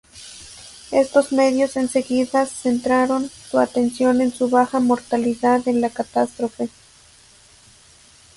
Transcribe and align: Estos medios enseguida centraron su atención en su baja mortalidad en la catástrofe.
Estos 0.89 1.31
medios 1.31 1.77
enseguida 1.77 2.47
centraron 2.47 3.29
su 3.29 3.59
atención 3.59 4.19
en 4.21 4.31
su 4.33 4.49
baja 4.49 4.79
mortalidad 4.79 5.67
en 5.67 5.79
la 5.79 5.91
catástrofe. 5.91 6.69